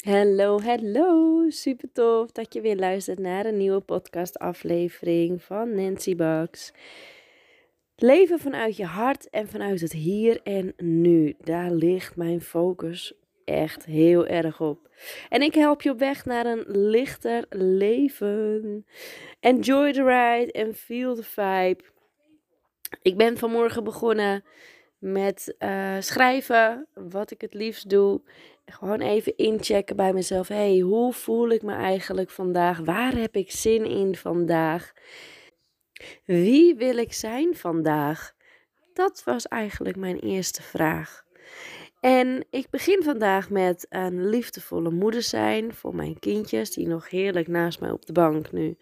Hallo, 0.00 0.60
hallo. 0.60 1.44
Super 1.50 1.92
tof 1.92 2.32
dat 2.32 2.54
je 2.54 2.60
weer 2.60 2.76
luistert 2.76 3.18
naar 3.18 3.46
een 3.46 3.56
nieuwe 3.56 3.80
podcastaflevering 3.80 5.42
van 5.42 5.74
Nancy 5.74 6.16
Bucks. 6.16 6.72
Leven 7.96 8.38
vanuit 8.38 8.76
je 8.76 8.84
hart 8.84 9.30
en 9.30 9.48
vanuit 9.48 9.80
het 9.80 9.92
hier 9.92 10.40
en 10.42 10.72
nu. 10.76 11.34
Daar 11.40 11.70
ligt 11.70 12.16
mijn 12.16 12.40
focus 12.40 13.12
echt 13.44 13.84
heel 13.84 14.26
erg 14.26 14.60
op. 14.60 14.90
En 15.28 15.42
ik 15.42 15.54
help 15.54 15.82
je 15.82 15.90
op 15.90 15.98
weg 15.98 16.24
naar 16.24 16.46
een 16.46 16.64
lichter 16.66 17.44
leven. 17.50 18.86
Enjoy 19.40 19.92
the 19.92 20.04
ride 20.04 20.64
and 20.64 20.76
feel 20.76 21.14
the 21.14 21.24
vibe. 21.24 21.82
Ik 23.02 23.16
ben 23.16 23.38
vanmorgen 23.38 23.84
begonnen 23.84 24.44
met 25.00 25.54
uh, 25.58 25.96
schrijven, 26.00 26.86
wat 26.94 27.30
ik 27.30 27.40
het 27.40 27.54
liefst 27.54 27.90
doe. 27.90 28.20
Gewoon 28.66 29.00
even 29.00 29.36
inchecken 29.36 29.96
bij 29.96 30.12
mezelf. 30.12 30.48
hey, 30.48 30.78
hoe 30.78 31.12
voel 31.12 31.48
ik 31.48 31.62
me 31.62 31.72
eigenlijk 31.72 32.30
vandaag? 32.30 32.78
Waar 32.78 33.12
heb 33.16 33.36
ik 33.36 33.50
zin 33.50 33.84
in 33.84 34.16
vandaag? 34.16 34.92
Wie 36.24 36.74
wil 36.74 36.96
ik 36.96 37.12
zijn 37.12 37.56
vandaag? 37.56 38.34
Dat 38.94 39.22
was 39.24 39.48
eigenlijk 39.48 39.96
mijn 39.96 40.18
eerste 40.18 40.62
vraag. 40.62 41.24
En 42.00 42.44
ik 42.50 42.70
begin 42.70 43.02
vandaag 43.02 43.50
met 43.50 43.86
een 43.88 44.28
liefdevolle 44.28 44.90
moeder 44.90 45.22
zijn 45.22 45.74
voor 45.74 45.94
mijn 45.94 46.18
kindjes, 46.18 46.70
die 46.70 46.86
nog 46.86 47.10
heerlijk 47.10 47.48
naast 47.48 47.80
mij 47.80 47.90
op 47.90 48.06
de 48.06 48.12
bank 48.12 48.52
nu 48.52 48.76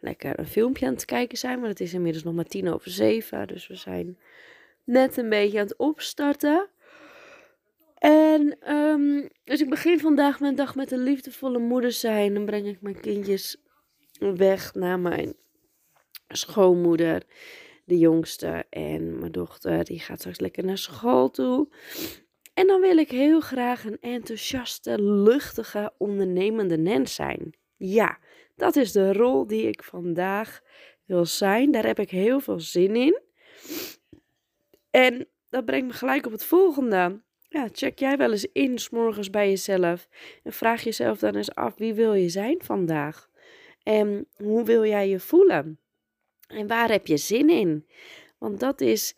lekker 0.00 0.38
een 0.38 0.46
filmpje 0.46 0.86
aan 0.86 0.92
het 0.92 1.04
kijken 1.04 1.38
zijn. 1.38 1.60
Maar 1.60 1.68
het 1.68 1.80
is 1.80 1.94
inmiddels 1.94 2.24
nog 2.24 2.34
maar 2.34 2.44
tien 2.44 2.72
over 2.72 2.90
zeven, 2.90 3.46
dus 3.46 3.66
we 3.66 3.74
zijn 3.74 4.18
net 4.88 5.16
een 5.16 5.28
beetje 5.28 5.58
aan 5.58 5.64
het 5.64 5.76
opstarten. 5.76 6.68
En 7.98 8.74
um, 8.74 9.28
dus 9.44 9.60
ik 9.60 9.70
begin 9.70 10.00
vandaag 10.00 10.40
mijn 10.40 10.54
dag 10.54 10.74
met 10.74 10.92
een 10.92 11.02
liefdevolle 11.02 11.58
moeder 11.58 11.92
zijn. 11.92 12.34
Dan 12.34 12.44
breng 12.44 12.66
ik 12.66 12.80
mijn 12.80 13.00
kindjes 13.00 13.62
weg 14.18 14.74
naar 14.74 14.98
mijn 14.98 15.34
schoonmoeder, 16.28 17.22
de 17.84 17.98
jongste. 17.98 18.64
En 18.70 19.18
mijn 19.18 19.32
dochter, 19.32 19.84
die 19.84 19.98
gaat 19.98 20.18
straks 20.18 20.40
lekker 20.40 20.64
naar 20.64 20.78
school 20.78 21.30
toe. 21.30 21.68
En 22.54 22.66
dan 22.66 22.80
wil 22.80 22.96
ik 22.96 23.10
heel 23.10 23.40
graag 23.40 23.84
een 23.84 24.00
enthousiaste, 24.00 25.02
luchtige, 25.02 25.92
ondernemende 25.98 26.78
mens 26.78 27.14
zijn. 27.14 27.54
Ja, 27.76 28.18
dat 28.56 28.76
is 28.76 28.92
de 28.92 29.12
rol 29.12 29.46
die 29.46 29.68
ik 29.68 29.82
vandaag 29.82 30.60
wil 31.04 31.26
zijn. 31.26 31.70
Daar 31.70 31.86
heb 31.86 31.98
ik 31.98 32.10
heel 32.10 32.40
veel 32.40 32.60
zin 32.60 32.96
in. 32.96 33.26
En 34.90 35.28
dat 35.48 35.64
brengt 35.64 35.86
me 35.86 35.92
gelijk 35.92 36.26
op 36.26 36.32
het 36.32 36.44
volgende. 36.44 37.22
Ja, 37.48 37.68
check 37.72 37.98
jij 37.98 38.16
wel 38.16 38.30
eens 38.30 38.46
in 38.52 38.78
s'morgens 38.78 39.30
bij 39.30 39.48
jezelf. 39.48 40.08
En 40.42 40.52
vraag 40.52 40.82
jezelf 40.82 41.18
dan 41.18 41.34
eens 41.34 41.54
af, 41.54 41.74
wie 41.76 41.94
wil 41.94 42.14
je 42.14 42.28
zijn 42.28 42.56
vandaag? 42.62 43.28
En 43.82 44.26
hoe 44.36 44.64
wil 44.64 44.84
jij 44.84 45.08
je 45.08 45.20
voelen? 45.20 45.80
En 46.46 46.66
waar 46.66 46.90
heb 46.90 47.06
je 47.06 47.16
zin 47.16 47.50
in? 47.50 47.86
Want 48.38 48.60
dat 48.60 48.80
is 48.80 49.14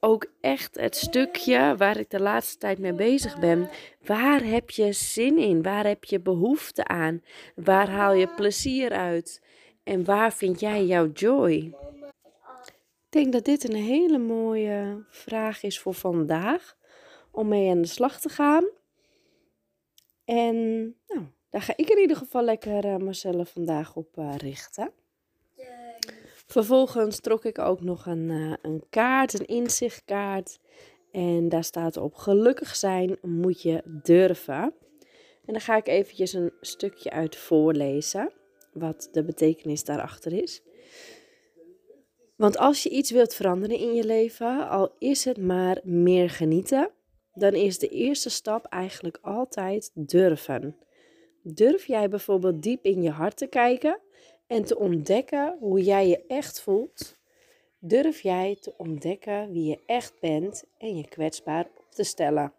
ook 0.00 0.32
echt 0.40 0.80
het 0.80 0.96
stukje 0.96 1.74
waar 1.76 1.98
ik 1.98 2.10
de 2.10 2.20
laatste 2.20 2.58
tijd 2.58 2.78
mee 2.78 2.92
bezig 2.92 3.38
ben. 3.38 3.68
Waar 4.04 4.44
heb 4.44 4.70
je 4.70 4.92
zin 4.92 5.38
in? 5.38 5.62
Waar 5.62 5.86
heb 5.86 6.04
je 6.04 6.20
behoefte 6.20 6.84
aan? 6.84 7.22
Waar 7.54 7.90
haal 7.90 8.14
je 8.14 8.28
plezier 8.28 8.90
uit? 8.90 9.42
En 9.84 10.04
waar 10.04 10.32
vind 10.32 10.60
jij 10.60 10.84
jouw 10.84 11.10
joy? 11.12 11.74
Ik 13.10 13.16
denk 13.16 13.32
dat 13.32 13.44
dit 13.44 13.68
een 13.68 13.82
hele 13.82 14.18
mooie 14.18 15.04
vraag 15.08 15.62
is 15.62 15.78
voor 15.78 15.94
vandaag. 15.94 16.76
Om 17.30 17.48
mee 17.48 17.70
aan 17.70 17.82
de 17.82 17.88
slag 17.88 18.20
te 18.20 18.28
gaan. 18.28 18.68
En 20.24 20.56
nou, 21.08 21.26
daar 21.50 21.62
ga 21.62 21.72
ik 21.76 21.88
in 21.88 21.98
ieder 21.98 22.16
geval 22.16 22.42
lekker 22.42 22.84
uh, 22.84 22.96
mezelf 22.96 23.50
vandaag 23.50 23.96
op 23.96 24.16
uh, 24.16 24.34
richten. 24.36 24.92
Vervolgens 26.46 27.20
trok 27.20 27.44
ik 27.44 27.58
ook 27.58 27.80
nog 27.80 28.06
een, 28.06 28.28
uh, 28.28 28.54
een 28.62 28.84
kaart, 28.90 29.40
een 29.40 29.46
inzichtkaart. 29.46 30.58
En 31.12 31.48
daar 31.48 31.64
staat 31.64 31.96
op: 31.96 32.14
gelukkig 32.14 32.76
zijn 32.76 33.18
moet 33.22 33.62
je 33.62 33.82
durven. 33.84 34.74
En 35.44 35.52
daar 35.52 35.60
ga 35.60 35.76
ik 35.76 35.86
eventjes 35.88 36.32
een 36.32 36.52
stukje 36.60 37.10
uit 37.10 37.36
voorlezen, 37.36 38.32
wat 38.72 39.08
de 39.12 39.24
betekenis 39.24 39.84
daarachter 39.84 40.32
is. 40.32 40.62
Want 42.40 42.58
als 42.58 42.82
je 42.82 42.88
iets 42.88 43.10
wilt 43.10 43.34
veranderen 43.34 43.78
in 43.78 43.94
je 43.94 44.04
leven, 44.04 44.68
al 44.68 44.94
is 44.98 45.24
het 45.24 45.38
maar 45.38 45.80
meer 45.82 46.30
genieten, 46.30 46.90
dan 47.32 47.54
is 47.54 47.78
de 47.78 47.88
eerste 47.88 48.30
stap 48.30 48.64
eigenlijk 48.64 49.18
altijd 49.22 49.90
durven. 49.94 50.76
Durf 51.42 51.86
jij 51.86 52.08
bijvoorbeeld 52.08 52.62
diep 52.62 52.84
in 52.84 53.02
je 53.02 53.10
hart 53.10 53.36
te 53.36 53.46
kijken 53.46 53.98
en 54.46 54.64
te 54.64 54.78
ontdekken 54.78 55.56
hoe 55.58 55.82
jij 55.82 56.08
je 56.08 56.24
echt 56.26 56.60
voelt? 56.60 57.18
Durf 57.78 58.20
jij 58.20 58.56
te 58.60 58.74
ontdekken 58.76 59.52
wie 59.52 59.64
je 59.64 59.78
echt 59.86 60.20
bent 60.20 60.64
en 60.78 60.96
je 60.96 61.08
kwetsbaar 61.08 61.66
op 61.76 61.90
te 61.90 62.04
stellen? 62.04 62.52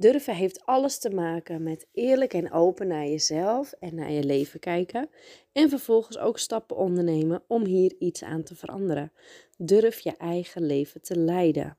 Durven 0.00 0.34
heeft 0.34 0.66
alles 0.66 0.98
te 0.98 1.10
maken 1.10 1.62
met 1.62 1.86
eerlijk 1.92 2.34
en 2.34 2.52
open 2.52 2.86
naar 2.86 3.06
jezelf 3.06 3.72
en 3.72 3.94
naar 3.94 4.12
je 4.12 4.24
leven 4.24 4.60
kijken. 4.60 5.10
En 5.52 5.68
vervolgens 5.68 6.18
ook 6.18 6.38
stappen 6.38 6.76
ondernemen 6.76 7.42
om 7.46 7.64
hier 7.64 7.94
iets 7.98 8.22
aan 8.22 8.42
te 8.42 8.54
veranderen. 8.54 9.12
Durf 9.56 10.00
je 10.00 10.16
eigen 10.16 10.66
leven 10.66 11.02
te 11.02 11.16
leiden. 11.16 11.78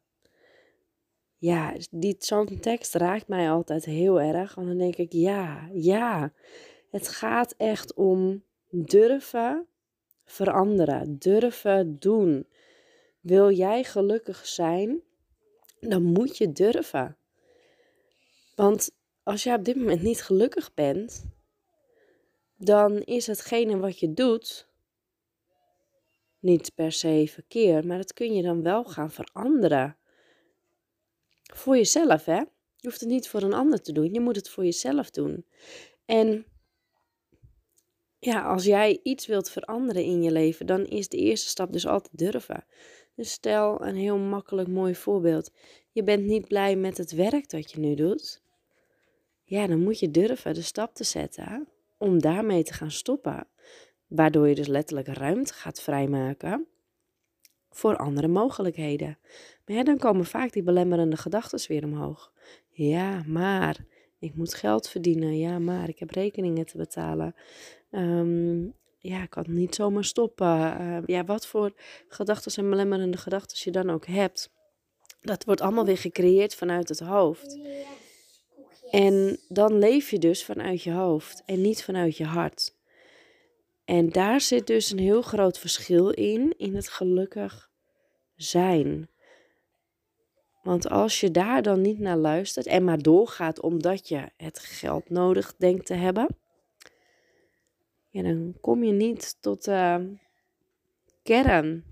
Ja, 1.37 1.75
zo'n 2.17 2.59
tekst 2.59 2.93
raakt 2.93 3.27
mij 3.27 3.51
altijd 3.51 3.85
heel 3.85 4.21
erg. 4.21 4.55
Want 4.55 4.67
dan 4.67 4.77
denk 4.77 4.95
ik, 4.95 5.13
ja, 5.13 5.69
ja. 5.73 6.33
Het 6.91 7.07
gaat 7.07 7.53
echt 7.57 7.93
om 7.93 8.43
durven 8.69 9.67
veranderen, 10.25 11.19
durven 11.19 11.99
doen. 11.99 12.47
Wil 13.19 13.51
jij 13.51 13.83
gelukkig 13.83 14.47
zijn, 14.47 15.01
dan 15.79 16.03
moet 16.03 16.37
je 16.37 16.51
durven. 16.51 17.18
Want 18.59 18.91
als 19.23 19.43
jij 19.43 19.55
op 19.55 19.63
dit 19.63 19.75
moment 19.75 20.01
niet 20.01 20.21
gelukkig 20.21 20.73
bent, 20.73 21.25
dan 22.57 23.01
is 23.01 23.27
hetgene 23.27 23.77
wat 23.77 23.99
je 23.99 24.13
doet 24.13 24.67
niet 26.39 26.71
per 26.75 26.91
se 26.91 27.27
verkeerd, 27.29 27.85
maar 27.85 27.97
dat 27.97 28.13
kun 28.13 28.33
je 28.33 28.41
dan 28.41 28.63
wel 28.63 28.83
gaan 28.83 29.11
veranderen. 29.11 29.97
Voor 31.53 31.75
jezelf, 31.75 32.25
hè? 32.25 32.37
Je 32.75 32.87
hoeft 32.87 32.99
het 32.99 33.09
niet 33.09 33.27
voor 33.27 33.41
een 33.41 33.53
ander 33.53 33.81
te 33.81 33.91
doen, 33.91 34.13
je 34.13 34.19
moet 34.19 34.35
het 34.35 34.49
voor 34.49 34.63
jezelf 34.63 35.09
doen. 35.09 35.45
En 36.05 36.45
ja, 38.19 38.41
als 38.41 38.63
jij 38.63 38.99
iets 39.03 39.25
wilt 39.25 39.49
veranderen 39.49 40.03
in 40.03 40.23
je 40.23 40.31
leven, 40.31 40.65
dan 40.65 40.85
is 40.85 41.09
de 41.09 41.17
eerste 41.17 41.47
stap 41.47 41.73
dus 41.73 41.87
altijd 41.87 42.17
durven. 42.17 42.65
Dus 43.15 43.31
stel 43.31 43.85
een 43.85 43.95
heel 43.95 44.17
makkelijk 44.17 44.67
mooi 44.67 44.95
voorbeeld. 44.95 45.51
Je 45.91 46.03
bent 46.03 46.25
niet 46.25 46.47
blij 46.47 46.75
met 46.75 46.97
het 46.97 47.11
werk 47.11 47.49
dat 47.49 47.71
je 47.71 47.79
nu 47.79 47.95
doet. 47.95 48.47
Ja, 49.49 49.67
dan 49.67 49.83
moet 49.83 49.99
je 49.99 50.11
durven 50.11 50.53
de 50.53 50.61
stap 50.61 50.93
te 50.93 51.03
zetten 51.03 51.67
om 51.97 52.19
daarmee 52.19 52.63
te 52.63 52.73
gaan 52.73 52.91
stoppen. 52.91 53.47
Waardoor 54.07 54.47
je 54.47 54.55
dus 54.55 54.67
letterlijk 54.67 55.07
ruimte 55.07 55.53
gaat 55.53 55.81
vrijmaken 55.81 56.67
voor 57.69 57.97
andere 57.97 58.27
mogelijkheden. 58.27 59.17
Maar 59.65 59.83
dan 59.83 59.97
komen 59.97 60.25
vaak 60.25 60.51
die 60.53 60.63
belemmerende 60.63 61.17
gedachten 61.17 61.67
weer 61.67 61.83
omhoog. 61.83 62.33
Ja, 62.69 63.23
maar 63.27 63.77
ik 64.19 64.35
moet 64.35 64.53
geld 64.53 64.89
verdienen. 64.89 65.37
Ja, 65.37 65.59
maar 65.59 65.89
ik 65.89 65.99
heb 65.99 66.09
rekeningen 66.09 66.65
te 66.65 66.77
betalen. 66.77 67.35
Ehm, 67.91 68.63
ja, 68.97 69.23
ik 69.23 69.29
kan 69.29 69.45
niet 69.47 69.75
zomaar 69.75 70.05
stoppen. 70.05 70.81
Uh, 70.81 70.97
ja, 71.05 71.23
wat 71.23 71.47
voor 71.47 71.73
gedachten 72.07 72.63
en 72.63 72.69
belemmerende 72.69 73.17
gedachten 73.17 73.57
je 73.63 73.71
dan 73.71 73.89
ook 73.89 74.05
hebt. 74.05 74.51
Dat 75.21 75.43
wordt 75.45 75.61
allemaal 75.61 75.85
weer 75.85 75.97
gecreëerd 75.97 76.55
vanuit 76.55 76.89
het 76.89 76.99
hoofd. 76.99 77.59
En 78.91 79.39
dan 79.47 79.77
leef 79.77 80.09
je 80.09 80.19
dus 80.19 80.45
vanuit 80.45 80.83
je 80.83 80.91
hoofd 80.91 81.43
en 81.45 81.61
niet 81.61 81.83
vanuit 81.83 82.17
je 82.17 82.25
hart. 82.25 82.77
En 83.85 84.09
daar 84.09 84.41
zit 84.41 84.67
dus 84.67 84.91
een 84.91 84.99
heel 84.99 85.21
groot 85.21 85.59
verschil 85.59 86.09
in, 86.09 86.53
in 86.57 86.75
het 86.75 86.89
gelukkig 86.89 87.69
zijn. 88.35 89.09
Want 90.61 90.89
als 90.89 91.19
je 91.19 91.31
daar 91.31 91.61
dan 91.61 91.81
niet 91.81 91.99
naar 91.99 92.17
luistert 92.17 92.65
en 92.65 92.83
maar 92.83 93.01
doorgaat 93.01 93.61
omdat 93.61 94.07
je 94.07 94.29
het 94.37 94.59
geld 94.59 95.09
nodig 95.09 95.55
denkt 95.57 95.85
te 95.85 95.93
hebben, 95.93 96.27
ja, 98.09 98.21
dan 98.21 98.57
kom 98.61 98.83
je 98.83 98.91
niet 98.91 99.37
tot 99.41 99.67
uh, 99.67 99.97
kern 101.23 101.83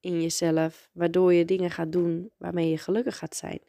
in 0.00 0.22
jezelf, 0.22 0.90
waardoor 0.92 1.32
je 1.32 1.44
dingen 1.44 1.70
gaat 1.70 1.92
doen 1.92 2.30
waarmee 2.36 2.70
je 2.70 2.78
gelukkig 2.78 3.18
gaat 3.18 3.36
zijn. 3.36 3.60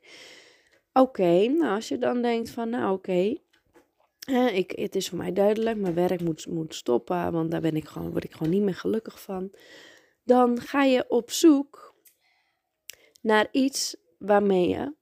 Oké, 1.00 1.48
nou 1.48 1.76
als 1.76 1.88
je 1.88 1.98
dan 1.98 2.22
denkt 2.22 2.50
van, 2.50 2.70
nou 2.70 2.94
oké, 2.94 3.36
ik, 4.52 4.72
het 4.72 4.96
is 4.96 5.10
voor 5.10 5.18
mij 5.18 5.34
duidelijk, 5.34 5.78
mijn 5.78 5.94
werk 5.94 6.22
moet, 6.22 6.48
moet 6.48 6.76
stoppen, 6.76 7.32
want 7.32 7.52
daar 7.52 7.62
ben 7.62 7.76
ik 7.76 7.88
gewoon, 7.88 8.12
word 8.12 8.24
ik 8.24 8.32
gewoon 8.32 8.50
niet 8.50 8.62
meer 8.62 8.76
gelukkig 8.76 9.22
van. 9.22 9.52
Dan 10.24 10.62
ga 10.62 10.84
je 10.84 11.06
op 11.10 11.32
zoek 11.32 11.96
naar 13.22 13.48
iets 13.52 13.96
waarmee 14.18 14.68
je 14.68 14.94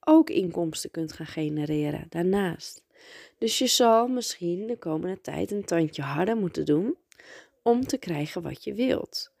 ook 0.00 0.30
inkomsten 0.30 0.90
kunt 0.90 1.12
gaan 1.12 1.26
genereren 1.26 2.06
daarnaast. 2.08 2.84
Dus 3.38 3.58
je 3.58 3.66
zal 3.66 4.08
misschien 4.08 4.66
de 4.66 4.78
komende 4.78 5.20
tijd 5.20 5.50
een 5.50 5.64
tandje 5.64 6.02
harder 6.02 6.36
moeten 6.36 6.64
doen 6.64 6.96
om 7.62 7.86
te 7.86 7.98
krijgen 7.98 8.42
wat 8.42 8.64
je 8.64 8.74
wilt. 8.74 9.31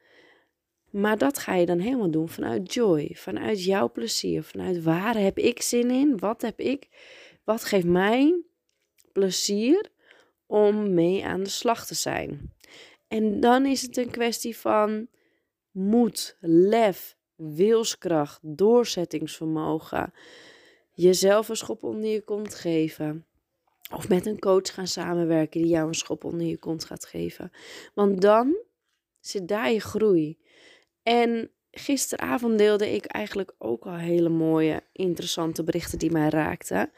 Maar 0.92 1.18
dat 1.18 1.38
ga 1.38 1.54
je 1.54 1.66
dan 1.66 1.78
helemaal 1.78 2.10
doen 2.10 2.28
vanuit 2.28 2.74
joy, 2.74 3.10
vanuit 3.14 3.64
jouw 3.64 3.90
plezier, 3.90 4.42
vanuit 4.42 4.82
waar 4.82 5.16
heb 5.16 5.38
ik 5.38 5.62
zin 5.62 5.90
in, 5.90 6.18
wat 6.18 6.42
heb 6.42 6.60
ik, 6.60 6.88
wat 7.44 7.64
geeft 7.64 7.86
mij 7.86 8.42
plezier 9.12 9.90
om 10.46 10.94
mee 10.94 11.24
aan 11.24 11.42
de 11.42 11.48
slag 11.48 11.86
te 11.86 11.94
zijn. 11.94 12.52
En 13.08 13.40
dan 13.40 13.66
is 13.66 13.82
het 13.82 13.96
een 13.96 14.10
kwestie 14.10 14.56
van 14.56 15.08
moed, 15.70 16.36
lef, 16.40 17.16
wilskracht, 17.34 18.38
doorzettingsvermogen, 18.42 20.12
jezelf 20.92 21.48
een 21.48 21.56
schop 21.56 21.82
onder 21.82 22.10
je 22.10 22.20
kont 22.20 22.54
geven. 22.54 23.26
Of 23.94 24.08
met 24.08 24.26
een 24.26 24.38
coach 24.38 24.74
gaan 24.74 24.86
samenwerken 24.86 25.60
die 25.60 25.70
jou 25.70 25.88
een 25.88 25.94
schop 25.94 26.24
onder 26.24 26.46
je 26.46 26.58
kont 26.58 26.84
gaat 26.84 27.04
geven. 27.04 27.52
Want 27.94 28.20
dan 28.20 28.56
zit 29.20 29.48
daar 29.48 29.72
je 29.72 29.80
groei. 29.80 30.38
En 31.02 31.50
gisteravond 31.70 32.58
deelde 32.58 32.94
ik 32.94 33.04
eigenlijk 33.04 33.54
ook 33.58 33.84
al 33.84 33.96
hele 33.96 34.28
mooie, 34.28 34.82
interessante 34.92 35.64
berichten 35.64 35.98
die 35.98 36.10
mij 36.10 36.28
raakten. 36.28 36.92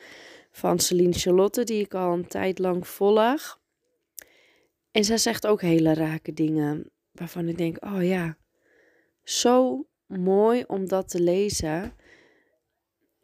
Van 0.50 0.78
Celine 0.78 1.12
Charlotte, 1.12 1.64
die 1.64 1.84
ik 1.84 1.94
al 1.94 2.12
een 2.12 2.26
tijd 2.26 2.58
lang 2.58 2.88
volg. 2.88 3.60
En 4.90 5.04
zij 5.04 5.18
zegt 5.18 5.46
ook 5.46 5.60
hele 5.60 5.94
rake 5.94 6.32
dingen 6.32 6.90
waarvan 7.12 7.48
ik 7.48 7.58
denk: 7.58 7.84
oh 7.84 8.04
ja, 8.04 8.36
zo 9.22 9.86
mooi 10.06 10.64
om 10.66 10.88
dat 10.88 11.08
te 11.08 11.20
lezen. 11.20 11.92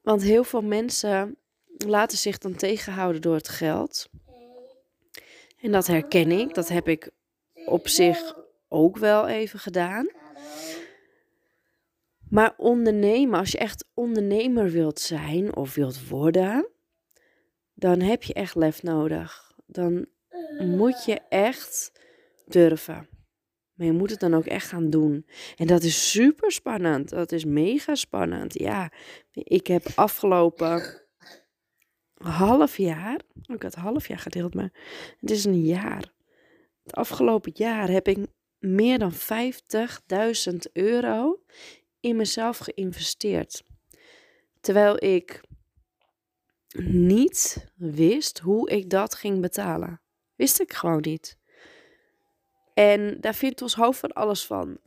Want 0.03 0.23
heel 0.23 0.45
veel 0.45 0.63
mensen 0.63 1.37
laten 1.77 2.19
zich 2.19 2.39
dan 2.39 2.55
tegenhouden 2.55 3.23
door 3.23 3.35
het 3.35 3.49
geld. 3.49 4.09
En 5.61 5.73
dat 5.73 5.87
herken 5.87 6.31
ik. 6.31 6.55
Dat 6.55 6.69
heb 6.69 6.89
ik 6.89 7.11
op 7.67 7.89
zich 7.89 8.35
ook 8.69 8.97
wel 8.97 9.29
even 9.29 9.59
gedaan. 9.59 10.09
Maar 12.29 12.55
ondernemen, 12.57 13.39
als 13.39 13.51
je 13.51 13.59
echt 13.59 13.89
ondernemer 13.95 14.71
wilt 14.71 15.01
zijn 15.01 15.57
of 15.57 15.75
wilt 15.75 16.09
worden, 16.09 16.69
dan 17.75 18.01
heb 18.01 18.23
je 18.23 18.35
echt 18.35 18.55
lef 18.55 18.83
nodig. 18.83 19.53
Dan 19.67 20.07
moet 20.59 21.05
je 21.05 21.21
echt 21.29 21.93
durven. 22.47 23.09
Maar 23.75 23.87
je 23.87 23.93
moet 23.93 24.11
het 24.11 24.21
dan 24.21 24.35
ook 24.35 24.47
echt 24.47 24.67
gaan 24.67 24.91
doen. 24.91 25.27
En 25.57 25.67
dat 25.67 25.83
is 25.83 26.11
super 26.11 26.53
spannend. 26.53 27.09
Dat 27.09 27.33
is 27.33 27.45
mega 27.45 27.95
spannend. 27.95 28.59
Ja, 28.59 28.93
ik 29.33 29.67
heb 29.67 29.87
afgelopen 29.95 31.01
half 32.23 32.77
jaar, 32.77 33.21
ik 33.47 33.63
had 33.63 33.75
half 33.75 34.09
jaar 34.09 34.19
gedeeld, 34.19 34.55
maar 34.55 34.73
het 35.21 35.31
is 35.31 35.45
een 35.45 35.65
jaar. 35.65 36.13
Het 36.83 36.95
afgelopen 36.95 37.53
jaar 37.55 37.89
heb 37.89 38.09
ik 38.09 38.27
meer 38.61 38.99
dan 38.99 39.13
50.000 39.13 40.57
euro 40.73 41.41
in 42.01 42.17
mezelf 42.17 42.59
geïnvesteerd. 42.59 43.65
Terwijl 44.61 45.05
ik 45.05 45.41
niet 46.83 47.67
wist 47.77 48.39
hoe 48.39 48.71
ik 48.71 48.91
dat 48.91 49.15
ging 49.15 49.41
betalen. 49.41 50.01
Wist 50.37 50.61
ik 50.61 50.73
gewoon 50.73 51.01
niet. 51.01 51.39
En 52.75 53.21
daar 53.21 53.35
vindt 53.35 53.63
ons 53.63 53.75
hoofd 53.75 53.99
van 53.99 54.13
alles 54.13 54.47
van. 54.47 54.79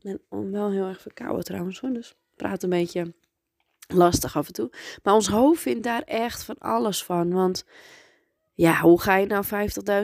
Ik 0.00 0.18
ben 0.28 0.50
wel 0.50 0.70
heel 0.70 0.86
erg 0.86 1.00
verkouden 1.00 1.44
trouwens, 1.44 1.80
hoor, 1.80 1.92
dus 1.92 2.14
praat 2.36 2.62
een 2.62 2.70
beetje 2.70 3.14
lastig 3.88 4.36
af 4.36 4.46
en 4.46 4.52
toe. 4.52 4.70
Maar 5.02 5.14
ons 5.14 5.28
hoofd 5.28 5.62
vindt 5.62 5.82
daar 5.82 6.02
echt 6.02 6.44
van 6.44 6.58
alles 6.58 7.04
van. 7.04 7.32
Want 7.32 7.64
ja, 8.54 8.80
hoe 8.80 9.00
ga 9.00 9.16
je 9.16 9.26
nou 9.26 9.44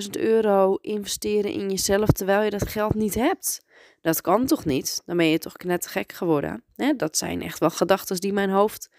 50.000 0.05 0.11
euro 0.11 0.75
investeren 0.75 1.53
in 1.53 1.71
jezelf 1.71 2.09
terwijl 2.09 2.43
je 2.43 2.51
dat 2.51 2.69
geld 2.69 2.95
niet 2.95 3.15
hebt? 3.15 3.65
Dat 4.01 4.21
kan 4.21 4.47
toch 4.47 4.65
niet? 4.65 5.03
Dan 5.07 5.17
ben 5.17 5.27
je 5.27 5.39
toch 5.39 5.57
net 5.57 5.87
gek 5.87 6.13
geworden? 6.13 6.65
Hè? 6.75 6.95
Dat 6.97 7.17
zijn 7.17 7.43
echt 7.43 7.59
wel 7.59 7.71
gedachten 7.71 8.17
die 8.17 8.33
mijn 8.33 8.51
hoofd 8.51 8.91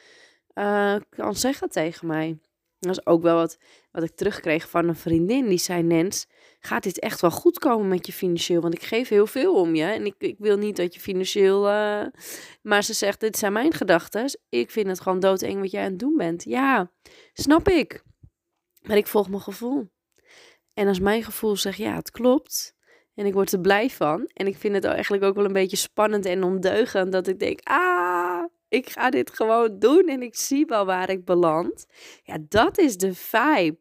uh, 0.54 0.96
kan 1.10 1.36
zeggen 1.36 1.70
tegen 1.70 2.08
mij. 2.08 2.40
Dat 2.80 2.92
is 2.92 3.06
ook 3.06 3.22
wel 3.22 3.36
wat, 3.36 3.58
wat 3.92 4.04
ik 4.04 4.16
terugkreeg 4.16 4.70
van 4.70 4.88
een 4.88 4.96
vriendin. 4.96 5.48
Die 5.48 5.58
zei, 5.58 5.84
Nens, 5.84 6.28
gaat 6.60 6.84
dit 6.84 7.00
echt 7.00 7.22
wel 7.22 7.32
goed 7.32 7.60
komen 7.60 7.88
met 7.88 8.06
je 8.06 8.14
financieel? 8.14 8.62
Want 8.62 8.74
ik 8.74 8.84
geef 8.84 9.10
heel 9.10 9.28
veel 9.28 9.56
om 9.56 9.76
je. 9.76 9.84
En 9.84 10.06
ik, 10.06 10.16
ik 10.18 10.36
wil 10.38 10.58
niet 10.58 10.76
dat 10.76 10.94
je 10.94 11.00
financieel... 11.00 11.70
Uh... 11.70 12.06
Maar 12.62 12.84
ze 12.84 12.94
zegt, 12.94 13.20
dit 13.20 13.38
zijn 13.38 13.54
mijn 13.54 13.74
gedachten. 13.74 14.40
Ik 14.50 14.72
vind 14.72 14.88
het 14.88 15.02
gewoon 15.02 15.20
doodeng 15.20 15.60
wat 15.60 15.72
jij 15.72 15.84
aan 15.84 15.90
het 15.90 16.00
doen 16.00 16.18
bent. 16.18 16.44
Ja, 16.44 16.92
snap 17.34 17.68
ik. 17.68 18.04
Maar 18.82 18.98
ik 18.98 19.08
volg 19.08 19.30
mijn 19.30 19.42
gevoel. 19.42 19.90
En 20.74 20.88
als 20.88 21.00
mijn 21.00 21.24
gevoel 21.24 21.56
zegt, 21.56 21.78
ja, 21.78 21.96
het 21.96 22.12
klopt. 22.12 22.76
En 23.14 23.26
ik 23.26 23.34
word 23.34 23.52
er 23.52 23.60
blij 23.60 23.90
van. 23.90 24.30
En 24.34 24.48
ik 24.48 24.58
vind 24.58 24.74
het 24.74 24.84
eigenlijk 24.84 25.24
ook 25.24 25.36
wel 25.36 25.46
een 25.46 25.54
beetje 25.54 25.78
spannend 25.78 26.26
en 26.26 26.44
ondeugend. 26.44 27.12
Dat 27.12 27.28
ik 27.28 27.40
denk, 27.40 27.60
ah, 27.64 28.44
ik 28.68 28.90
ga 28.90 29.10
dit 29.10 29.30
gewoon 29.34 29.80
doen 29.80 30.08
en 30.08 30.22
ik 30.22 30.36
zie 30.36 30.66
wel 30.66 30.86
waar 30.86 31.10
ik 31.10 31.26
beland. 31.26 31.86
Ja, 32.24 32.38
dat 32.50 32.78
is 32.78 32.98
de 32.98 33.14
vibe. 33.14 33.78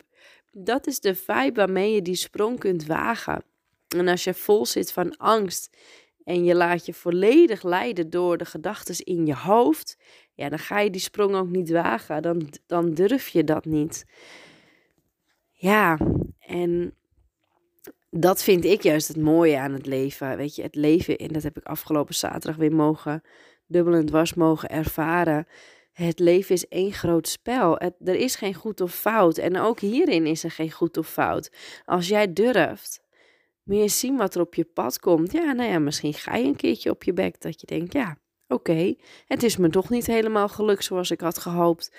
Dat 0.52 0.87
is 0.87 1.00
de 1.00 1.14
vibe 1.14 1.52
waarmee 1.55 1.94
je 1.94 2.02
die 2.02 2.14
sprong 2.14 2.58
kunt 2.58 2.87
wagen. 2.87 3.44
En 3.88 4.08
als 4.08 4.25
je 4.25 4.35
vol 4.35 4.67
zit 4.67 4.93
van 4.93 5.17
angst 5.17 5.76
en 6.25 6.44
je 6.44 6.55
laat 6.55 6.87
je 6.87 6.94
volledig 6.94 7.62
leiden 7.62 8.11
door 8.11 8.37
de 8.37 8.44
gedachten 8.44 9.05
in 9.05 9.26
je 9.26 9.35
hoofd, 9.35 9.97
ja, 10.35 10.49
dan 10.49 10.58
ga 10.58 10.81
je 10.81 10.91
die 10.91 11.00
sprong 11.00 11.35
ook 11.35 11.49
niet 11.49 11.70
wagen. 11.70 12.23
Dan, 12.23 12.49
dan 12.67 12.94
durf 12.94 13.29
je 13.29 13.44
dat 13.44 13.64
niet. 13.64 14.05
Ja, 15.60 15.98
en 16.38 16.94
dat 18.10 18.42
vind 18.42 18.64
ik 18.64 18.82
juist 18.82 19.08
het 19.08 19.16
mooie 19.16 19.58
aan 19.58 19.72
het 19.72 19.86
leven. 19.86 20.36
Weet 20.36 20.54
je, 20.54 20.62
het 20.62 20.74
leven, 20.74 21.16
en 21.16 21.28
dat 21.28 21.42
heb 21.42 21.56
ik 21.56 21.64
afgelopen 21.64 22.14
zaterdag 22.14 22.56
weer 22.56 22.74
mogen 22.74 23.22
dubbel 23.70 23.94
en 23.94 24.06
dwars 24.06 24.34
mogen 24.34 24.68
ervaren. 24.68 25.46
Het 25.92 26.18
leven 26.18 26.54
is 26.54 26.68
één 26.68 26.92
groot 26.92 27.28
spel. 27.28 27.78
er 27.80 28.14
is 28.14 28.34
geen 28.34 28.54
goed 28.54 28.80
of 28.80 28.94
fout. 28.94 29.38
En 29.38 29.58
ook 29.58 29.80
hierin 29.80 30.26
is 30.26 30.44
er 30.44 30.50
geen 30.50 30.70
goed 30.70 30.96
of 30.96 31.08
fout. 31.08 31.52
Als 31.84 32.08
jij 32.08 32.32
durft, 32.32 33.02
meer 33.62 33.90
zien 33.90 34.16
wat 34.16 34.34
er 34.34 34.40
op 34.40 34.54
je 34.54 34.64
pad 34.64 34.98
komt. 34.98 35.32
Ja, 35.32 35.52
nou 35.52 35.70
ja, 35.70 35.78
misschien 35.78 36.14
ga 36.14 36.36
je 36.36 36.46
een 36.46 36.56
keertje 36.56 36.90
op 36.90 37.02
je 37.02 37.12
bek 37.12 37.40
dat 37.40 37.60
je 37.60 37.66
denkt, 37.66 37.92
ja, 37.92 38.18
oké, 38.48 38.94
het 39.26 39.42
is 39.42 39.56
me 39.56 39.68
toch 39.68 39.90
niet 39.90 40.06
helemaal 40.06 40.48
gelukt 40.48 40.84
zoals 40.84 41.10
ik 41.10 41.20
had 41.20 41.38
gehoopt. 41.38 41.92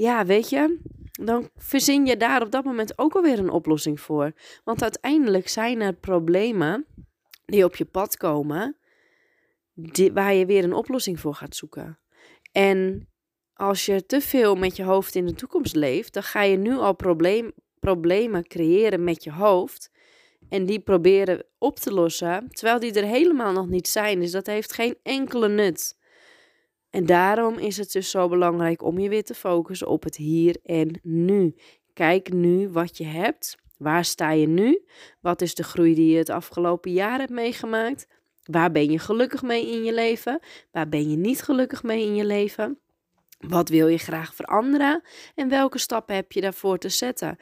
Ja, 0.00 0.26
weet 0.26 0.50
je, 0.50 0.78
dan 1.12 1.50
verzin 1.56 2.06
je 2.06 2.16
daar 2.16 2.42
op 2.42 2.50
dat 2.50 2.64
moment 2.64 2.98
ook 2.98 3.14
alweer 3.14 3.38
een 3.38 3.50
oplossing 3.50 4.00
voor. 4.00 4.32
Want 4.64 4.82
uiteindelijk 4.82 5.48
zijn 5.48 5.80
er 5.80 5.94
problemen 5.94 6.86
die 7.44 7.64
op 7.64 7.76
je 7.76 7.84
pad 7.84 8.16
komen, 8.16 8.76
waar 10.12 10.34
je 10.34 10.46
weer 10.46 10.64
een 10.64 10.72
oplossing 10.72 11.20
voor 11.20 11.34
gaat 11.34 11.56
zoeken. 11.56 11.98
En 12.52 13.08
als 13.54 13.86
je 13.86 14.06
te 14.06 14.20
veel 14.20 14.54
met 14.54 14.76
je 14.76 14.82
hoofd 14.82 15.14
in 15.14 15.26
de 15.26 15.34
toekomst 15.34 15.74
leeft, 15.74 16.12
dan 16.12 16.22
ga 16.22 16.42
je 16.42 16.56
nu 16.56 16.76
al 16.76 16.94
probleem, 16.94 17.52
problemen 17.80 18.46
creëren 18.46 19.04
met 19.04 19.24
je 19.24 19.32
hoofd. 19.32 19.90
En 20.48 20.66
die 20.66 20.80
proberen 20.80 21.44
op 21.58 21.78
te 21.78 21.92
lossen, 21.92 22.48
terwijl 22.50 22.80
die 22.80 22.92
er 22.92 23.06
helemaal 23.06 23.52
nog 23.52 23.68
niet 23.68 23.88
zijn. 23.88 24.20
Dus 24.20 24.30
dat 24.30 24.46
heeft 24.46 24.72
geen 24.72 24.96
enkele 25.02 25.48
nut. 25.48 25.98
En 26.90 27.06
daarom 27.06 27.58
is 27.58 27.76
het 27.76 27.92
dus 27.92 28.10
zo 28.10 28.28
belangrijk 28.28 28.82
om 28.82 28.98
je 28.98 29.08
weer 29.08 29.24
te 29.24 29.34
focussen 29.34 29.86
op 29.86 30.02
het 30.02 30.16
hier 30.16 30.56
en 30.62 31.00
nu. 31.02 31.54
Kijk 31.92 32.32
nu 32.32 32.68
wat 32.68 32.96
je 32.96 33.04
hebt. 33.04 33.56
Waar 33.78 34.04
sta 34.04 34.30
je 34.30 34.46
nu? 34.46 34.84
Wat 35.20 35.40
is 35.40 35.54
de 35.54 35.62
groei 35.62 35.94
die 35.94 36.10
je 36.10 36.18
het 36.18 36.30
afgelopen 36.30 36.92
jaar 36.92 37.18
hebt 37.18 37.30
meegemaakt? 37.30 38.06
Waar 38.44 38.72
ben 38.72 38.90
je 38.90 38.98
gelukkig 38.98 39.42
mee 39.42 39.70
in 39.70 39.84
je 39.84 39.94
leven? 39.94 40.40
Waar 40.70 40.88
ben 40.88 41.10
je 41.10 41.16
niet 41.16 41.42
gelukkig 41.42 41.82
mee 41.82 42.04
in 42.04 42.14
je 42.14 42.24
leven? 42.24 42.78
Wat 43.38 43.68
wil 43.68 43.88
je 43.88 43.98
graag 43.98 44.34
veranderen? 44.34 45.02
En 45.34 45.48
welke 45.48 45.78
stappen 45.78 46.14
heb 46.14 46.32
je 46.32 46.40
daarvoor 46.40 46.78
te 46.78 46.88
zetten? 46.88 47.36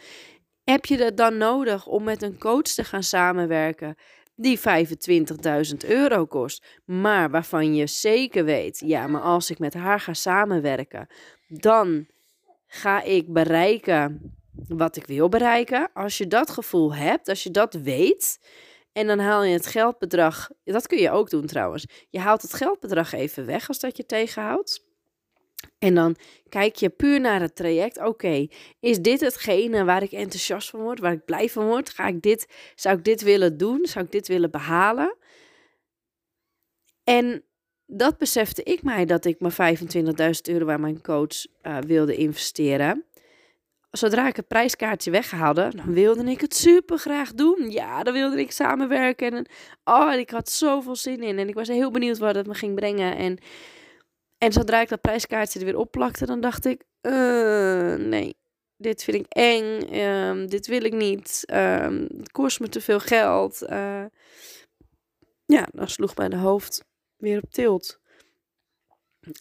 Heb 0.64 0.85
je 0.85 0.97
dat 0.97 1.17
dan 1.17 1.37
nodig 1.37 1.87
om 1.87 2.05
met 2.05 2.23
een 2.23 2.38
coach 2.38 2.62
te 2.62 2.85
gaan 2.85 3.02
samenwerken 3.02 3.97
die 4.40 4.59
25.000 4.59 5.76
euro 5.88 6.26
kost, 6.26 6.66
maar 6.85 7.30
waarvan 7.30 7.75
je 7.75 7.87
zeker 7.87 8.45
weet, 8.45 8.83
ja, 8.85 9.07
maar 9.07 9.21
als 9.21 9.50
ik 9.50 9.59
met 9.59 9.75
haar 9.75 10.00
ga 10.00 10.14
samenwerken, 10.14 11.07
dan 11.49 12.07
ga 12.66 13.02
ik 13.02 13.33
bereiken 13.33 14.37
wat 14.68 14.97
ik 14.97 15.07
wil 15.07 15.28
bereiken. 15.28 15.90
Als 15.92 16.18
je 16.18 16.26
dat 16.26 16.50
gevoel 16.50 16.95
hebt, 16.95 17.28
als 17.28 17.42
je 17.42 17.50
dat 17.50 17.75
weet, 17.75 18.38
en 18.92 19.07
dan 19.07 19.18
haal 19.18 19.45
je 19.45 19.52
het 19.52 19.66
geldbedrag, 19.66 20.50
dat 20.64 20.87
kun 20.87 20.99
je 20.99 21.11
ook 21.11 21.30
doen 21.30 21.47
trouwens. 21.47 21.87
Je 22.11 22.18
haalt 22.18 22.42
het 22.42 22.54
geldbedrag 22.54 23.12
even 23.12 23.47
weg 23.47 23.68
als 23.68 23.78
dat 23.78 23.97
je 23.97 24.07
tegenhoudt. 24.07 24.88
En 25.79 25.95
dan 25.95 26.17
kijk 26.49 26.77
je 26.77 26.88
puur 26.88 27.21
naar 27.21 27.41
het 27.41 27.57
traject. 27.57 28.05
Oké, 28.05 28.47
is 28.81 29.00
dit 29.00 29.21
hetgene 29.21 29.85
waar 29.85 30.03
ik 30.03 30.12
enthousiast 30.12 30.71
van 30.71 30.81
word, 30.81 31.00
waar 31.00 31.12
ik 31.12 31.25
blij 31.25 31.49
van 31.49 31.67
word? 31.67 31.91
Ga 31.91 32.07
ik 32.07 32.23
dit, 32.23 32.47
zou 32.75 32.99
ik 32.99 33.05
dit 33.05 33.23
willen 33.23 33.57
doen? 33.57 33.87
Zou 33.87 34.05
ik 34.05 34.12
dit 34.12 34.29
willen 34.29 34.50
behalen? 34.50 35.17
En 37.05 37.45
dat 37.87 38.19
besefte 38.19 38.62
ik 38.62 38.83
mij 38.83 39.05
dat 39.05 39.25
ik 39.25 39.41
mijn 39.41 39.79
25.000 39.79 39.87
euro 40.43 40.65
waar 40.65 40.81
mijn 40.81 41.03
coach 41.03 41.47
uh, 41.62 41.79
wilde 41.79 42.17
investeren. 42.17 43.05
zodra 43.91 44.29
ik 44.29 44.37
het 44.37 44.49
prijskaartje 44.49 45.11
weghaalde, 45.11 45.73
wilde 45.87 46.31
ik 46.31 46.41
het 46.41 46.55
super 46.55 46.99
graag 46.99 47.33
doen. 47.33 47.71
Ja, 47.71 48.03
dan 48.03 48.12
wilde 48.12 48.41
ik 48.41 48.53
samenwerken. 48.53 49.33
En 49.33 49.47
oh, 49.85 50.12
ik 50.12 50.31
had 50.31 50.50
zoveel 50.50 50.97
zin 50.97 51.23
in. 51.23 51.38
En 51.38 51.49
ik 51.49 51.55
was 51.55 51.69
heel 51.69 51.91
benieuwd 51.91 52.19
wat 52.19 52.35
het 52.35 52.47
me 52.47 52.55
ging 52.55 52.75
brengen. 52.75 53.17
En, 53.17 53.38
en 54.38 54.52
zodra 54.52 54.80
ik 54.80 54.88
dat 54.88 55.00
prijskaartje 55.00 55.59
er 55.59 55.64
weer 55.64 55.76
opplakte, 55.76 56.26
dan 56.26 56.40
dacht 56.40 56.64
ik, 56.64 56.85
uh, 57.02 57.95
nee, 57.95 58.37
dit 58.78 59.04
vind 59.04 59.16
ik 59.16 59.26
eng. 59.28 59.95
Um, 59.95 60.49
dit 60.49 60.66
wil 60.66 60.85
ik 60.85 60.92
niet. 60.92 61.42
Um, 61.52 62.07
het 62.16 62.30
kost 62.33 62.61
me 62.61 62.68
te 62.68 62.80
veel 62.80 63.00
geld. 63.00 63.62
Uh, 63.62 64.04
ja, 65.45 65.68
dan 65.73 65.88
sloeg 65.88 66.16
mijn 66.16 66.33
hoofd 66.33 66.85
weer 67.16 67.42
op 67.42 67.50
tilt. 67.50 68.00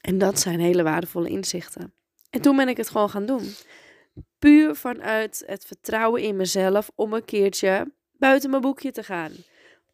En 0.01 0.18
dat 0.18 0.39
zijn 0.39 0.60
hele 0.60 0.84
waardevolle 0.84 1.30
inzichten. 1.30 1.94
En 2.30 2.42
toen 2.42 2.56
ben 2.56 2.68
ik 2.68 2.77
het 2.77 2.89
gewoon 2.89 3.10
gaan 3.10 3.25
doen. 3.25 3.54
Puur 4.39 4.75
vanuit 4.75 5.44
het 5.46 5.66
vertrouwen 5.66 6.22
in 6.22 6.36
mezelf 6.36 6.92
om 6.96 7.13
een 7.13 7.25
keertje 7.25 7.94
buiten 8.12 8.50
mijn 8.50 8.62
boekje 8.62 8.92
te 8.92 9.04
gaan. 9.04 9.32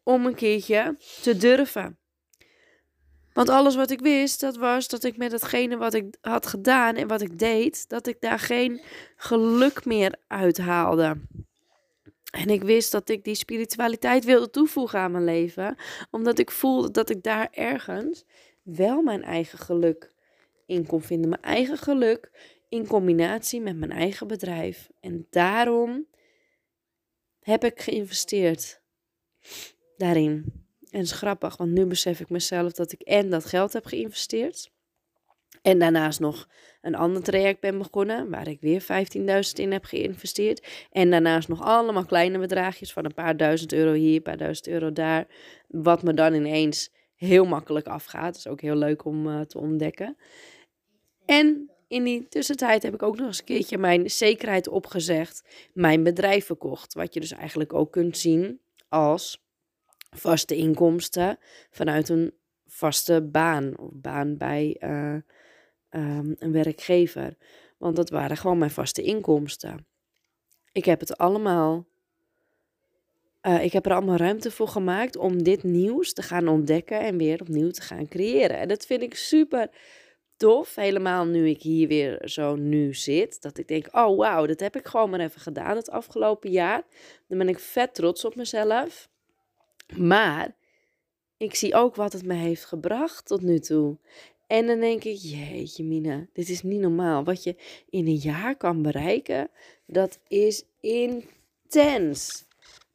Om 0.02 0.26
een 0.26 0.34
keertje 0.34 0.96
te 1.22 1.36
durven. 1.36 1.98
Want 3.34 3.48
alles 3.48 3.74
wat 3.74 3.90
ik 3.90 4.00
wist, 4.00 4.40
dat 4.40 4.56
was 4.56 4.88
dat 4.88 5.04
ik 5.04 5.16
met 5.16 5.32
hetgene 5.32 5.76
wat 5.76 5.94
ik 5.94 6.16
had 6.20 6.46
gedaan 6.46 6.94
en 6.94 7.08
wat 7.08 7.20
ik 7.20 7.38
deed, 7.38 7.88
dat 7.88 8.06
ik 8.06 8.20
daar 8.20 8.38
geen 8.38 8.80
geluk 9.16 9.84
meer 9.84 10.18
uithaalde. 10.26 11.20
En 12.30 12.48
ik 12.48 12.62
wist 12.62 12.92
dat 12.92 13.08
ik 13.08 13.24
die 13.24 13.34
spiritualiteit 13.34 14.24
wilde 14.24 14.50
toevoegen 14.50 14.98
aan 14.98 15.12
mijn 15.12 15.24
leven, 15.24 15.76
omdat 16.10 16.38
ik 16.38 16.50
voelde 16.50 16.90
dat 16.90 17.10
ik 17.10 17.22
daar 17.22 17.48
ergens 17.50 18.24
wel 18.62 19.02
mijn 19.02 19.22
eigen 19.22 19.58
geluk 19.58 20.12
in 20.66 20.86
kon 20.86 21.02
vinden. 21.02 21.28
Mijn 21.28 21.42
eigen 21.42 21.78
geluk 21.78 22.30
in 22.68 22.86
combinatie 22.86 23.60
met 23.60 23.76
mijn 23.76 23.92
eigen 23.92 24.26
bedrijf. 24.26 24.90
En 25.00 25.26
daarom 25.30 26.06
heb 27.40 27.64
ik 27.64 27.80
geïnvesteerd 27.80 28.80
daarin. 29.96 30.63
En 30.94 31.00
het 31.00 31.10
grappig, 31.10 31.56
want 31.56 31.70
nu 31.70 31.86
besef 31.86 32.20
ik 32.20 32.30
mezelf 32.30 32.72
dat 32.72 32.92
ik 32.92 33.00
en 33.00 33.30
dat 33.30 33.44
geld 33.44 33.72
heb 33.72 33.86
geïnvesteerd. 33.86 34.70
En 35.62 35.78
daarnaast 35.78 36.20
nog 36.20 36.48
een 36.80 36.94
ander 36.94 37.22
traject 37.22 37.60
ben 37.60 37.78
begonnen, 37.78 38.30
waar 38.30 38.48
ik 38.48 38.60
weer 38.60 38.82
15.000 38.82 38.88
in 39.52 39.72
heb 39.72 39.84
geïnvesteerd. 39.84 40.86
En 40.90 41.10
daarnaast 41.10 41.48
nog 41.48 41.62
allemaal 41.62 42.04
kleine 42.04 42.38
bedragjes 42.38 42.92
van 42.92 43.04
een 43.04 43.14
paar 43.14 43.36
duizend 43.36 43.72
euro 43.72 43.92
hier, 43.92 44.16
een 44.16 44.22
paar 44.22 44.36
duizend 44.36 44.68
euro 44.68 44.92
daar. 44.92 45.26
Wat 45.68 46.02
me 46.02 46.14
dan 46.14 46.34
ineens 46.34 46.92
heel 47.14 47.44
makkelijk 47.44 47.86
afgaat. 47.86 48.26
Dat 48.26 48.36
is 48.36 48.46
ook 48.46 48.60
heel 48.60 48.76
leuk 48.76 49.04
om 49.04 49.26
uh, 49.26 49.40
te 49.40 49.58
ontdekken. 49.58 50.16
En 51.24 51.70
in 51.88 52.04
die 52.04 52.28
tussentijd 52.28 52.82
heb 52.82 52.94
ik 52.94 53.02
ook 53.02 53.16
nog 53.16 53.26
eens 53.26 53.38
een 53.38 53.44
keertje 53.44 53.78
mijn 53.78 54.10
zekerheid 54.10 54.68
opgezegd. 54.68 55.44
Mijn 55.72 56.02
bedrijf 56.02 56.46
verkocht. 56.46 56.94
Wat 56.94 57.14
je 57.14 57.20
dus 57.20 57.32
eigenlijk 57.32 57.72
ook 57.72 57.92
kunt 57.92 58.18
zien 58.18 58.60
als 58.88 59.43
vaste 60.14 60.56
inkomsten 60.56 61.38
vanuit 61.70 62.08
een 62.08 62.32
vaste 62.66 63.22
baan. 63.22 63.78
Of 63.78 63.90
baan 63.92 64.36
bij 64.36 64.76
uh, 64.80 65.14
um, 65.90 66.34
een 66.38 66.52
werkgever. 66.52 67.36
Want 67.78 67.96
dat 67.96 68.10
waren 68.10 68.36
gewoon 68.36 68.58
mijn 68.58 68.70
vaste 68.70 69.02
inkomsten. 69.02 69.86
Ik 70.72 70.84
heb 70.84 71.00
het 71.00 71.18
allemaal. 71.18 71.86
Uh, 73.42 73.64
ik 73.64 73.72
heb 73.72 73.86
er 73.86 73.92
allemaal 73.92 74.16
ruimte 74.16 74.50
voor 74.50 74.68
gemaakt 74.68 75.16
om 75.16 75.42
dit 75.42 75.62
nieuws 75.62 76.12
te 76.12 76.22
gaan 76.22 76.48
ontdekken 76.48 77.00
en 77.00 77.16
weer 77.16 77.40
opnieuw 77.40 77.70
te 77.70 77.82
gaan 77.82 78.08
creëren. 78.08 78.58
En 78.58 78.68
dat 78.68 78.86
vind 78.86 79.02
ik 79.02 79.14
super 79.14 79.70
tof. 80.36 80.74
Helemaal 80.74 81.24
nu 81.24 81.48
ik 81.48 81.62
hier 81.62 81.88
weer 81.88 82.28
zo 82.28 82.56
nu 82.56 82.94
zit. 82.94 83.42
Dat 83.42 83.58
ik 83.58 83.68
denk, 83.68 83.86
oh 83.92 84.16
wauw, 84.16 84.46
dat 84.46 84.60
heb 84.60 84.76
ik 84.76 84.86
gewoon 84.86 85.10
maar 85.10 85.20
even 85.20 85.40
gedaan 85.40 85.76
het 85.76 85.90
afgelopen 85.90 86.50
jaar. 86.50 86.82
Dan 87.28 87.38
ben 87.38 87.48
ik 87.48 87.58
vet 87.58 87.94
trots 87.94 88.24
op 88.24 88.34
mezelf. 88.34 89.08
Maar 89.96 90.56
ik 91.36 91.54
zie 91.54 91.74
ook 91.74 91.94
wat 91.94 92.12
het 92.12 92.24
me 92.24 92.34
heeft 92.34 92.64
gebracht 92.64 93.26
tot 93.26 93.42
nu 93.42 93.58
toe. 93.58 93.98
En 94.46 94.66
dan 94.66 94.80
denk 94.80 95.04
ik, 95.04 95.16
jeetje 95.16 95.84
Mina, 95.84 96.26
dit 96.32 96.48
is 96.48 96.62
niet 96.62 96.80
normaal. 96.80 97.24
Wat 97.24 97.42
je 97.42 97.56
in 97.90 98.06
een 98.06 98.16
jaar 98.16 98.56
kan 98.56 98.82
bereiken, 98.82 99.50
dat 99.86 100.18
is 100.28 100.64
intens. 100.80 102.46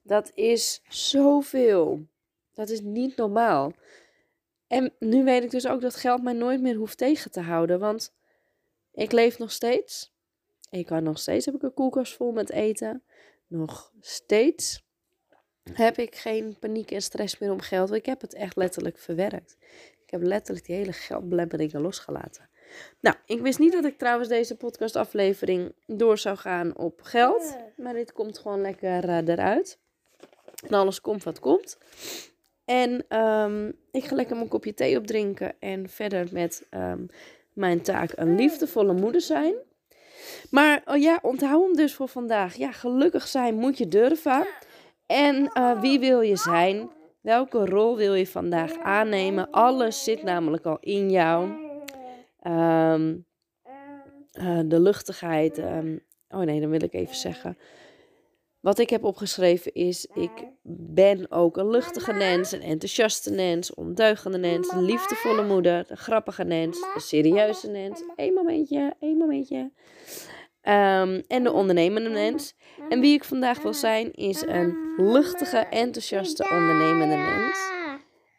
Dat 0.02 0.32
is 0.36 0.82
zoveel. 0.88 2.08
Dat 2.54 2.70
is 2.70 2.82
niet 2.82 3.16
normaal. 3.16 3.74
En 4.68 4.94
nu 5.00 5.24
weet 5.24 5.44
ik 5.44 5.52
dus 5.52 5.68
ook 5.68 5.82
dat 5.82 5.96
geld 5.96 6.24
mij 6.24 6.34
nooit 6.34 6.62
meer 6.62 6.76
hoeft 6.76 6.98
tegen 6.98 7.32
te 7.32 7.42
houden. 7.42 7.80
Want 7.80 8.14
ik 8.94 9.12
leef 9.12 9.38
nog 9.38 9.52
steeds. 9.52 10.14
Ik 10.70 10.86
kan 10.86 11.04
nog 11.04 11.20
steeds, 11.20 11.46
heb 11.46 11.56
ik 11.56 11.62
een 11.62 11.74
koelkast 11.74 12.16
vol 12.16 12.32
met 12.32 12.52
eten. 12.52 13.04
Nog 13.48 13.94
steeds 14.02 14.84
heb 15.74 15.98
ik 15.98 16.16
geen 16.16 16.56
paniek 16.60 16.92
en 16.92 17.02
stress 17.02 17.38
meer 17.38 17.52
om 17.52 17.62
geld. 17.62 17.94
Ik 17.94 18.06
heb 18.06 18.22
het 18.22 18.34
echt 18.34 18.56
letterlijk 18.56 18.98
verwerkt. 18.98 19.58
Ik 20.06 20.10
heb 20.10 20.22
letterlijk 20.22 20.66
die 20.66 20.76
hele 20.76 20.94
geldbelemmeringen 20.94 21.82
losgelaten. 21.82 22.50
Nou, 23.00 23.16
ik 23.26 23.42
wist 23.42 23.60
niet 23.60 23.72
dat 23.72 23.86
ik 23.86 23.98
trouwens 23.98 24.30
deze 24.30 24.56
podcastaflevering 24.56 25.74
door 25.86 26.18
zou 26.18 26.38
gaan 26.38 26.78
op 26.78 27.02
geld. 27.04 27.58
Maar 27.78 27.94
dit 27.94 28.12
komt 28.12 28.38
gewoon 28.38 28.62
lekker 28.62 29.04
uh, 29.10 29.28
eruit. 29.28 29.80
En 30.68 30.74
alles 30.74 31.02
komt 31.02 31.24
wat 31.24 31.40
komt. 31.40 31.78
En 32.66 33.20
um, 33.20 33.76
ik 33.92 34.04
ga 34.04 34.16
lekker 34.16 34.36
mijn 34.36 34.48
kopje 34.48 34.74
thee 34.74 34.98
opdrinken. 34.98 35.56
En 35.60 35.90
verder 35.90 36.28
met 36.32 36.68
um, 36.72 37.10
mijn 37.54 37.82
taak 37.82 38.12
een 38.16 38.36
liefdevolle 38.36 38.94
moeder 38.94 39.22
zijn. 39.22 39.54
Maar 40.50 40.82
oh 40.86 40.98
ja, 40.98 41.20
onthoud 41.22 41.66
hem 41.66 41.76
dus 41.76 41.94
voor 41.94 42.08
vandaag. 42.08 42.56
Ja, 42.56 42.72
gelukkig 42.72 43.28
zijn 43.28 43.56
moet 43.56 43.78
je 43.78 43.88
durven. 43.88 44.48
En 45.10 45.52
uh, 45.58 45.82
wie 45.82 46.00
wil 46.00 46.22
je 46.22 46.36
zijn? 46.36 46.90
Welke 47.22 47.66
rol 47.66 47.98
wil 47.98 48.14
je 48.14 48.28
vandaag 48.28 48.78
aannemen? 48.78 49.52
Alles 49.52 50.04
zit 50.04 50.24
namelijk 50.24 50.66
al 50.66 50.78
in 50.80 51.12
jou. 51.12 51.50
Um, 52.48 53.26
uh, 54.34 54.60
de 54.66 54.80
luchtigheid. 54.80 55.58
Um, 55.58 56.00
oh 56.28 56.40
nee, 56.40 56.60
dan 56.62 56.70
wil 56.70 56.84
ik 56.84 56.94
even 56.94 57.16
zeggen. 57.16 57.58
Wat 58.60 58.80
ik 58.80 58.90
heb 58.90 59.04
opgeschreven 59.04 59.74
is: 59.74 60.06
ik 60.06 60.32
ben 60.64 61.32
ook 61.32 61.58
een 61.58 61.70
luchtige 61.70 62.14
mens, 62.14 62.52
een 62.52 62.62
enthousiaste 62.62 63.32
mens, 63.32 63.74
ondeugende 63.74 64.40
mens, 64.40 64.72
een 64.72 64.84
liefdevolle 64.84 65.44
moeder, 65.44 65.86
een 65.88 65.98
grappige 65.98 66.46
mens, 66.46 66.86
een 66.96 67.02
serieuze 67.02 67.72
mens. 67.72 68.04
Eén 68.16 68.34
momentje, 68.34 68.96
één 69.00 69.18
momentje. 69.18 69.72
Um, 70.70 71.24
en 71.28 71.44
de 71.44 71.52
ondernemende 71.52 72.10
mens. 72.10 72.54
En 72.90 73.00
wie 73.00 73.14
ik 73.14 73.24
vandaag 73.24 73.62
wil 73.62 73.74
zijn, 73.74 74.14
is 74.14 74.42
een 74.42 74.94
luchtige, 74.98 75.58
enthousiaste, 75.58 76.50
ondernemende 76.52 77.16
mens. 77.16 77.60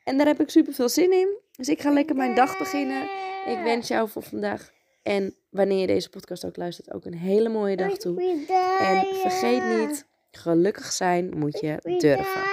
En 0.05 0.17
daar 0.17 0.27
heb 0.27 0.41
ik 0.41 0.51
super 0.51 0.73
veel 0.73 0.89
zin 0.89 1.13
in. 1.13 1.39
Dus 1.57 1.69
ik 1.69 1.81
ga 1.81 1.91
lekker 1.91 2.17
mijn 2.17 2.35
dag 2.35 2.59
beginnen. 2.59 3.03
Ik 3.47 3.59
wens 3.65 3.89
jou 3.89 4.09
voor 4.09 4.23
vandaag 4.23 4.71
en 5.03 5.35
wanneer 5.51 5.79
je 5.79 5.87
deze 5.87 6.11
podcast 6.11 6.45
ook 6.45 6.57
luistert, 6.57 6.93
ook 6.93 7.05
een 7.05 7.15
hele 7.15 7.49
mooie 7.49 7.77
dag 7.77 7.97
toe. 7.97 8.47
En 8.81 9.07
vergeet 9.15 9.65
niet, 9.65 10.07
gelukkig 10.31 10.93
zijn 10.93 11.39
moet 11.39 11.61
je 11.61 11.97
durven. 11.99 12.50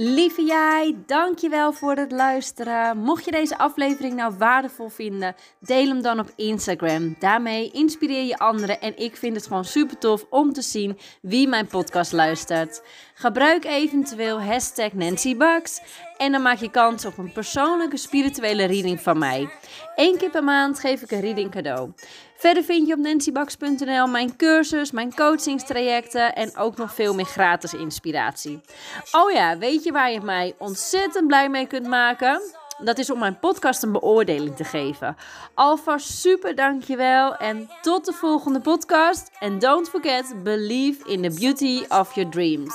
Lieve 0.00 0.42
jij, 0.42 0.96
dankjewel 1.06 1.72
voor 1.72 1.96
het 1.96 2.12
luisteren. 2.12 2.98
Mocht 2.98 3.24
je 3.24 3.30
deze 3.30 3.58
aflevering 3.58 4.14
nou 4.14 4.34
waardevol 4.38 4.88
vinden, 4.88 5.34
deel 5.60 5.86
hem 5.86 6.02
dan 6.02 6.18
op 6.18 6.32
Instagram. 6.36 7.16
Daarmee 7.18 7.70
inspireer 7.70 8.24
je 8.24 8.38
anderen 8.38 8.80
en 8.80 8.98
ik 8.98 9.16
vind 9.16 9.36
het 9.36 9.46
gewoon 9.46 9.64
super 9.64 9.98
tof 9.98 10.26
om 10.30 10.52
te 10.52 10.62
zien 10.62 10.98
wie 11.22 11.48
mijn 11.48 11.66
podcast 11.66 12.12
luistert. 12.12 12.82
Gebruik 13.14 13.64
eventueel 13.64 14.42
hashtag 14.42 14.92
Nancy 14.92 15.36
en 16.16 16.32
dan 16.32 16.42
maak 16.42 16.58
je 16.58 16.70
kans 16.70 17.04
op 17.04 17.18
een 17.18 17.32
persoonlijke 17.32 17.96
spirituele 17.96 18.64
reading 18.64 19.00
van 19.00 19.18
mij. 19.18 19.48
Eén 19.96 20.18
keer 20.18 20.30
per 20.30 20.44
maand 20.44 20.80
geef 20.80 21.02
ik 21.02 21.10
een 21.10 21.20
reading 21.20 21.50
cadeau. 21.50 21.92
Verder 22.38 22.64
vind 22.64 22.86
je 22.86 22.94
op 22.94 22.98
nancybax.nl 22.98 24.06
mijn 24.06 24.36
cursus, 24.36 24.90
mijn 24.90 25.14
coachingstrajecten 25.14 26.34
en 26.34 26.56
ook 26.56 26.76
nog 26.76 26.94
veel 26.94 27.14
meer 27.14 27.24
gratis 27.24 27.74
inspiratie. 27.74 28.60
Oh 29.12 29.30
ja, 29.30 29.58
weet 29.58 29.84
je 29.84 29.92
waar 29.92 30.10
je 30.10 30.20
mij 30.20 30.54
ontzettend 30.58 31.26
blij 31.26 31.48
mee 31.48 31.66
kunt 31.66 31.86
maken? 31.86 32.40
Dat 32.78 32.98
is 32.98 33.10
om 33.10 33.18
mijn 33.18 33.38
podcast 33.38 33.82
een 33.82 33.92
beoordeling 33.92 34.56
te 34.56 34.64
geven. 34.64 35.16
Alvast 35.54 36.08
super 36.08 36.54
dankjewel 36.54 37.36
en 37.36 37.70
tot 37.82 38.04
de 38.04 38.12
volgende 38.12 38.60
podcast. 38.60 39.30
And 39.38 39.60
don't 39.60 39.88
forget, 39.88 40.42
believe 40.42 41.08
in 41.08 41.22
the 41.22 41.36
beauty 41.40 41.84
of 41.88 42.14
your 42.14 42.30
dreams. 42.30 42.74